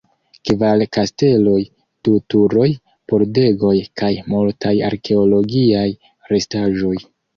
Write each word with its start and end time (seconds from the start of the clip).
Kvar 0.49 0.83
kasteloj, 0.95 1.59
du 2.07 2.15
turoj, 2.33 2.67
pordegoj 3.13 3.75
kaj 4.03 4.11
multaj 4.33 4.75
arkeologiaj 4.89 5.89
restaĵoj. 6.35 6.97